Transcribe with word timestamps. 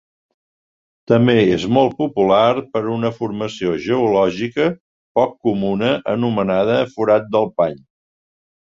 També 1.11 1.35
és 1.57 1.65
molt 1.77 1.93
popular 1.99 2.49
per 2.77 2.83
una 2.95 3.13
formació 3.19 3.77
geològica 3.85 4.69
poc 5.21 5.37
comuna 5.51 5.95
anomenada 6.17 6.83
"forat 6.99 7.35
del 7.39 7.51
pany". 7.63 7.81